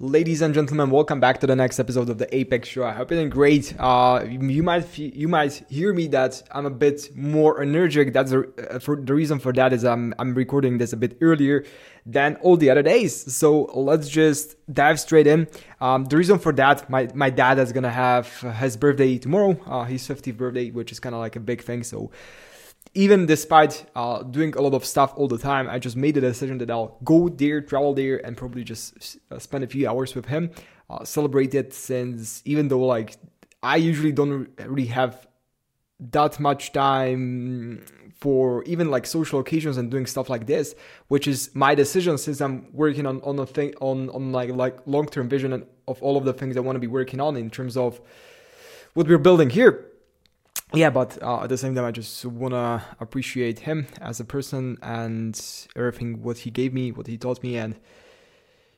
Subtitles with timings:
[0.00, 2.82] Ladies and gentlemen, welcome back to the next episode of the Apex Show.
[2.82, 3.76] I hope you're doing great.
[3.78, 8.12] Uh, you might you might hear me that I'm a bit more energetic.
[8.12, 11.64] That's uh, for the reason for that is I'm I'm recording this a bit earlier
[12.04, 13.32] than all the other days.
[13.32, 15.46] So let's just dive straight in.
[15.80, 18.26] Um, the reason for that, my my dad is gonna have
[18.58, 19.56] his birthday tomorrow.
[19.64, 21.84] Uh, his 50th birthday, which is kind of like a big thing.
[21.84, 22.10] So
[22.94, 26.20] even despite uh, doing a lot of stuff all the time, I just made the
[26.20, 30.14] decision that I'll go there, travel there, and probably just uh, spend a few hours
[30.14, 30.50] with him,
[30.90, 31.74] uh, celebrate it.
[31.74, 33.16] Since even though like
[33.62, 35.26] I usually don't really have
[35.98, 37.84] that much time
[38.20, 40.74] for even like social occasions and doing stuff like this,
[41.08, 44.78] which is my decision since I'm working on on a thing on on like like
[44.86, 47.36] long term vision and of all of the things I want to be working on
[47.36, 48.00] in terms of
[48.94, 49.93] what we're building here
[50.74, 54.78] yeah, but uh, at the same time, I just wanna appreciate him as a person
[54.82, 55.40] and
[55.76, 57.78] everything what he gave me, what he taught me, and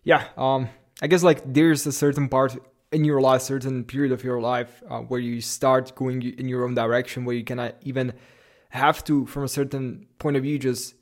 [0.05, 0.69] yeah, um,
[1.03, 2.57] I guess like there's a certain part
[2.93, 6.65] in your life, certain period of your life uh, where you start going in your
[6.65, 8.13] own direction, where you cannot even
[8.71, 10.95] have to, from a certain point of view, just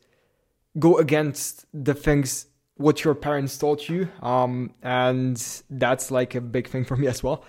[0.79, 2.47] go against the things
[2.77, 7.23] what your parents taught you, um, and that's like a big thing for me as
[7.23, 7.45] well.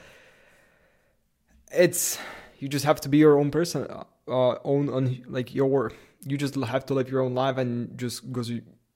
[1.72, 2.20] It's
[2.66, 5.92] you just have to be your own person, uh, uh, own on like your.
[6.26, 8.42] You just have to live your own life and just go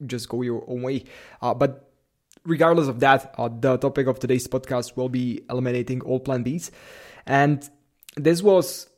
[0.08, 1.04] just go your own way.
[1.40, 1.92] Uh, but
[2.44, 6.72] regardless of that, uh, the topic of today's podcast will be eliminating all Plan Bs,
[7.28, 7.70] and
[8.16, 8.90] this was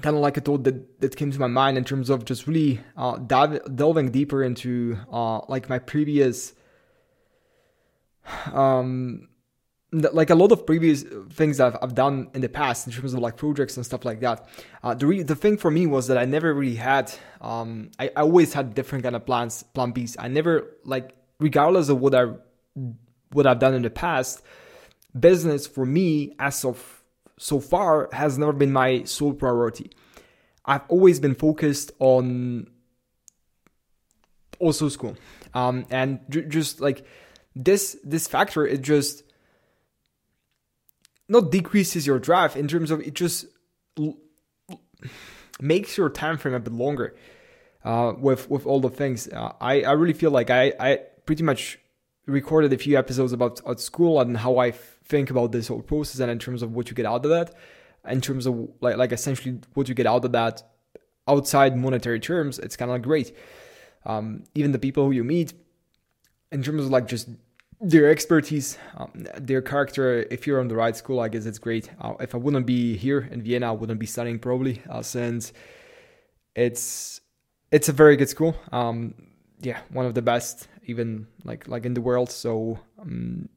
[0.00, 2.48] kind of like a thought that, that came to my mind in terms of just
[2.48, 6.54] really uh, dive, delving deeper into uh, like my previous
[8.52, 9.28] um
[9.92, 13.20] like a lot of previous things I've, I've done in the past in terms of
[13.20, 14.48] like projects and stuff like that.
[14.82, 18.06] Uh, the re- the thing for me was that I never really had um, I,
[18.16, 20.16] I always had different kind of plans plan Bs.
[20.18, 22.32] I never like regardless of what I
[23.32, 24.42] what I've done in the past
[25.18, 27.02] business for me as of
[27.38, 29.90] so far has never been my sole priority.
[30.64, 32.68] I've always been focused on
[34.58, 35.16] also school.
[35.52, 37.04] Um, and j- just like
[37.54, 39.22] this this factor it just
[41.32, 43.46] not decreases your drive in terms of it just
[43.98, 44.18] l-
[45.60, 47.14] makes your time frame a bit longer
[47.84, 49.28] uh, with with all the things.
[49.28, 50.90] Uh, I I really feel like I I
[51.26, 51.78] pretty much
[52.26, 56.20] recorded a few episodes about at school and how I think about this whole process
[56.20, 57.54] and in terms of what you get out of that,
[58.08, 60.62] in terms of like like essentially what you get out of that
[61.26, 62.58] outside monetary terms.
[62.58, 63.34] It's kind of like great.
[64.04, 65.52] Um, even the people who you meet,
[66.50, 67.28] in terms of like just
[67.82, 70.24] their expertise, um, their character.
[70.30, 71.90] If you're on the right school, I guess it's great.
[72.00, 75.52] Uh, if I wouldn't be here in Vienna, I wouldn't be studying probably, uh, since
[76.54, 77.20] it's
[77.72, 78.54] it's a very good school.
[78.70, 79.14] Um,
[79.60, 82.30] yeah, one of the best, even like like in the world.
[82.30, 83.48] So um,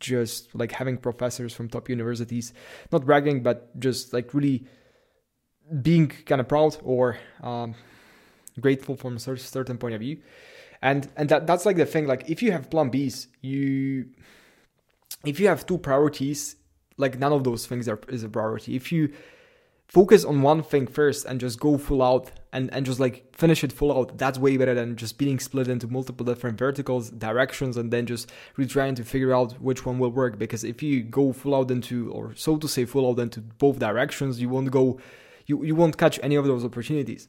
[0.00, 2.54] just like having professors from top universities,
[2.90, 4.66] not bragging, but just like really
[5.82, 7.74] being kind of proud or um,
[8.58, 10.18] grateful from a certain point of view
[10.88, 14.06] and and that that's like the thing like if you have plan b's you
[15.24, 16.56] if you have two priorities
[16.96, 18.74] like none of those things are is a priority.
[18.76, 19.12] If you
[19.88, 23.62] focus on one thing first and just go full out and and just like finish
[23.62, 27.76] it full out that's way better than just being split into multiple different verticals directions
[27.76, 30.38] and then just really trying to figure out which one will work.
[30.38, 33.78] Because if you go full out into or so to say full out into both
[33.78, 34.98] directions you won't go
[35.46, 37.28] you, you won't catch any of those opportunities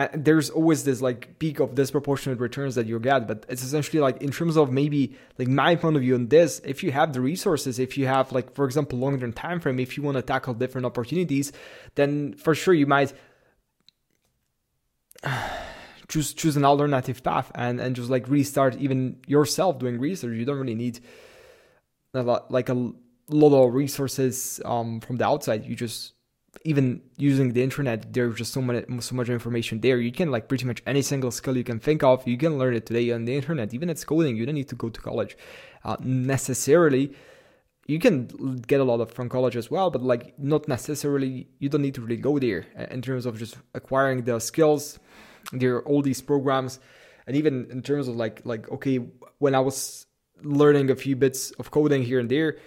[0.00, 4.00] and there's always this like peak of disproportionate returns that you get but it's essentially
[4.00, 7.12] like in terms of maybe like my point of view on this if you have
[7.12, 10.22] the resources if you have like for example longer time frame if you want to
[10.22, 11.52] tackle different opportunities
[11.94, 13.12] then for sure you might
[16.08, 20.36] choose choose an alternative path and and just like restart even yourself doing research.
[20.36, 21.00] You don't really need
[22.14, 22.92] a lot, like a
[23.28, 25.64] lot of resources um, from the outside.
[25.64, 26.14] You just
[26.64, 29.98] even using the internet, there's just so much so much information there.
[29.98, 32.74] You can like pretty much any single skill you can think of, you can learn
[32.74, 33.72] it today on the internet.
[33.72, 35.36] Even it's coding, you don't need to go to college
[35.84, 37.14] uh, necessarily.
[37.86, 41.48] You can get a lot of from college as well, but like not necessarily.
[41.58, 44.98] You don't need to really go there uh, in terms of just acquiring the skills.
[45.52, 46.78] There are all these programs,
[47.26, 48.98] and even in terms of like like okay,
[49.38, 50.06] when I was
[50.42, 52.58] learning a few bits of coding here and there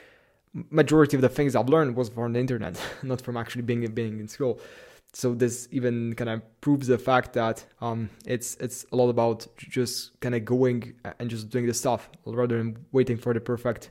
[0.53, 4.19] majority of the things I've learned was from the internet, not from actually being being
[4.19, 4.59] in school.
[5.15, 9.45] So this even kind of proves the fact that um, it's it's a lot about
[9.57, 13.89] just kind of going and just doing the stuff rather than waiting for the perfect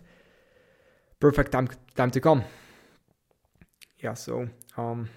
[1.21, 2.45] perfect time time to come.
[4.03, 5.09] Yeah, so um,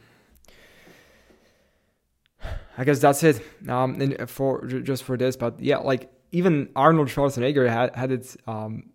[2.78, 3.42] I guess that's it.
[3.68, 8.36] Um, for just for this, but yeah, like even Arnold Schwarzenegger had had it.
[8.46, 8.92] Um,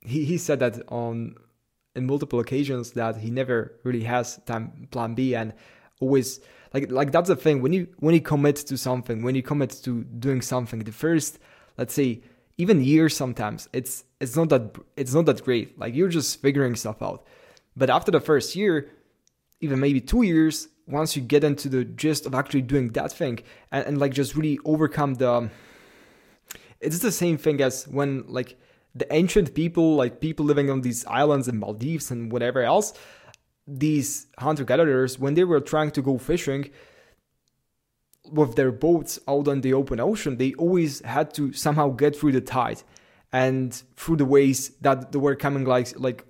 [0.00, 1.34] he he said that on
[1.94, 5.52] in multiple occasions that he never really has time plan B and
[6.00, 6.40] always
[6.72, 7.62] like like that's the thing.
[7.62, 11.38] When you when you commit to something when you commit to doing something the first
[11.78, 12.22] let's say
[12.58, 15.78] even years sometimes it's it's not that it's not that great.
[15.78, 17.26] Like you're just figuring stuff out.
[17.76, 18.90] But after the first year
[19.60, 23.38] even maybe two years once you get into the gist of actually doing that thing
[23.70, 25.48] and, and like just really overcome the
[26.80, 28.58] it's the same thing as when like
[28.94, 32.92] the ancient people like people living on these islands and maldives and whatever else
[33.66, 36.70] these hunter gatherers when they were trying to go fishing
[38.30, 42.32] with their boats out on the open ocean they always had to somehow get through
[42.32, 42.82] the tide
[43.32, 46.24] and through the waves that they were coming like like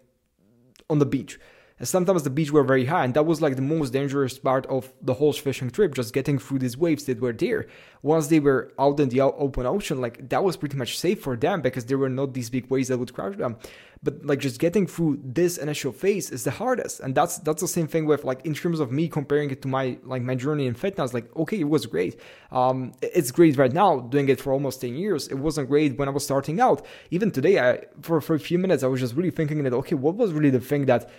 [0.88, 1.38] on the beach
[1.82, 4.64] and sometimes the beach were very high and that was like the most dangerous part
[4.66, 7.66] of the whole fishing trip just getting through these waves that were there.
[8.02, 11.36] Once they were out in the open ocean like that was pretty much safe for
[11.36, 13.56] them because there were not these big waves that would crush them.
[14.00, 17.66] But like just getting through this initial phase is the hardest and that's that's the
[17.66, 20.66] same thing with like in terms of me comparing it to my like my journey
[20.68, 22.14] in fitness like okay it was great.
[22.52, 25.26] Um it's great right now doing it for almost 10 years.
[25.26, 26.86] It wasn't great when i was starting out.
[27.10, 29.96] Even today i for for a few minutes i was just really thinking that okay
[29.96, 31.10] what was really the thing that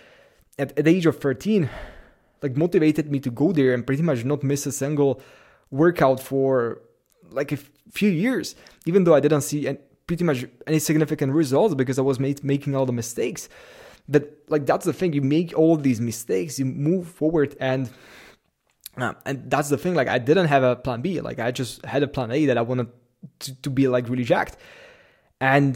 [0.58, 1.68] at, at the age of 13
[2.42, 5.20] like motivated me to go there and pretty much not miss a single
[5.70, 6.80] workout for
[7.30, 7.58] like a
[7.90, 8.54] few years
[8.86, 12.42] even though i didn't see any, pretty much any significant results because i was made,
[12.44, 13.48] making all the mistakes.
[14.08, 17.90] But like that's the thing you make all these mistakes you move forward and
[18.98, 21.84] uh, and that's the thing like i didn't have a plan b like i just
[21.86, 22.88] had a plan a that i wanted
[23.38, 24.56] to, to be like really jacked.
[25.40, 25.74] And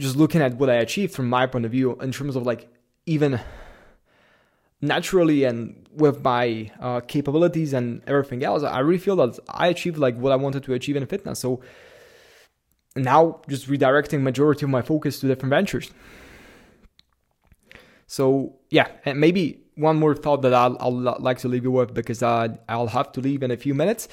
[0.00, 2.68] just looking at what i achieved from my point of view in terms of like
[3.06, 3.40] even
[4.80, 9.98] naturally and with my uh, capabilities and everything else, I really feel that I achieved
[9.98, 11.40] like what I wanted to achieve in fitness.
[11.40, 11.60] So
[12.94, 15.90] now just redirecting majority of my focus to different ventures.
[18.06, 21.94] So yeah, and maybe one more thought that I'll, I'll like to leave you with
[21.94, 24.08] because I, I'll have to leave in a few minutes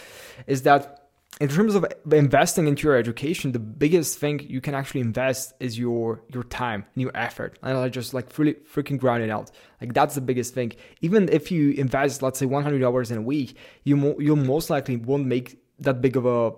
[0.47, 1.04] is that
[1.41, 5.77] in terms of investing into your education, the biggest thing you can actually invest is
[5.77, 9.51] your your time and your effort, and I just like really freaking grind it out.
[9.81, 10.71] Like that's the biggest thing.
[11.01, 14.35] Even if you invest, let's say, one hundred dollars in a week, you mo- you
[14.37, 16.53] most likely won't make that big of a.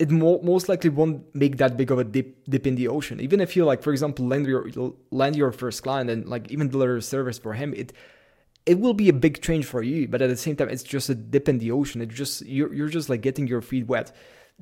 [0.00, 3.20] It mo- most likely won't make that big of a dip dip in the ocean.
[3.20, 4.68] Even if you like, for example, land your
[5.12, 7.92] land your first client and like even deliver service for him, it
[8.66, 11.08] it will be a big change for you, but at the same time, it's just
[11.08, 12.00] a dip in the ocean.
[12.00, 14.12] It's just you're you're just like getting your feet wet.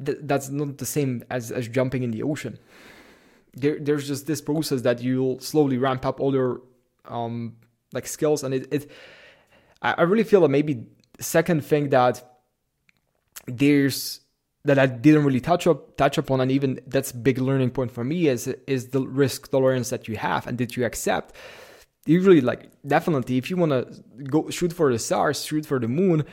[0.02, 2.58] Th- that's not the same as as jumping in the ocean.
[3.54, 6.62] There, there's just this process that you'll slowly ramp up all your
[7.06, 7.56] um
[7.92, 8.90] like skills, and it, it
[9.82, 10.86] I, really feel that maybe
[11.18, 12.22] second thing that
[13.46, 14.20] there's
[14.64, 18.04] that I didn't really touch up touch upon, and even that's big learning point for
[18.04, 21.34] me is is the risk tolerance that you have and that you accept
[22.10, 25.88] usually like definitely if you want to go shoot for the stars shoot for the
[25.88, 26.24] moon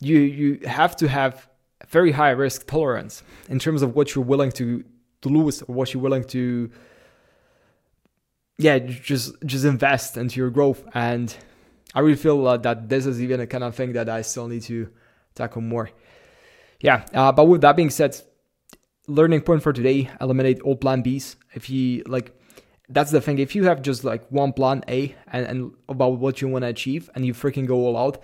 [0.00, 1.48] you you have to have
[1.88, 4.84] very high risk tolerance in terms of what you're willing to
[5.22, 6.70] to lose or what you're willing to
[8.58, 10.82] yeah just just invest into your growth.
[10.94, 11.34] And
[11.94, 14.48] i really feel uh, that this is even a kind of thing that i still
[14.48, 14.88] need to
[15.34, 15.90] tackle more.
[16.80, 18.20] Yeah uh, but with that being said
[19.06, 21.36] learning point for today eliminate all plan b's.
[21.54, 22.32] If you like
[22.88, 23.38] that's the thing.
[23.38, 26.68] If you have just like one plan A and, and about what you want to
[26.68, 28.22] achieve and you freaking go all out,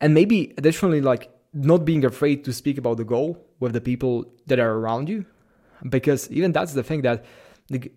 [0.00, 4.24] and maybe additionally, like not being afraid to speak about the goal with the people
[4.46, 5.26] that are around you,
[5.88, 7.24] because even that's the thing that,
[7.70, 7.92] like,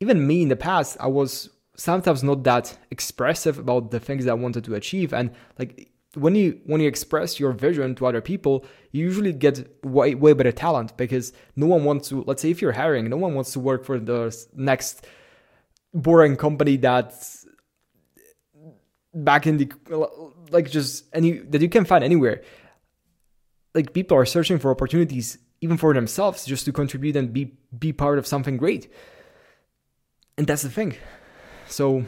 [0.00, 4.32] even me in the past, I was sometimes not that expressive about the things that
[4.32, 8.20] I wanted to achieve, and like when you when you express your vision to other
[8.20, 12.24] people, you usually get way way better talent because no one wants to.
[12.26, 15.06] Let's say if you're hiring, no one wants to work for the next
[15.94, 17.46] boring company that's
[19.14, 19.72] back in the
[20.50, 22.42] like just any that you can find anywhere.
[23.74, 27.92] Like people are searching for opportunities even for themselves just to contribute and be be
[27.92, 28.92] part of something great.
[30.36, 30.96] And that's the thing.
[31.68, 32.04] So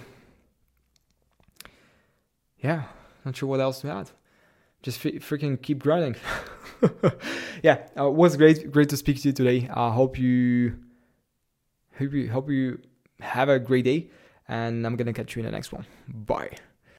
[2.59, 2.85] yeah
[3.25, 4.11] not sure what else to add.
[4.83, 6.17] Just f- freaking keep grinding.
[7.63, 9.69] Yeah uh, it was great great to speak to you today.
[9.69, 10.77] I uh, hope you
[11.99, 12.81] hope you hope you
[13.21, 14.09] have a great day,
[14.49, 15.87] and I'm gonna catch you in the next one.
[16.09, 16.57] Bye.